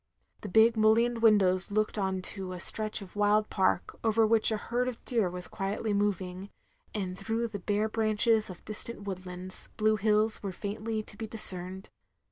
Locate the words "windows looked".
1.21-1.95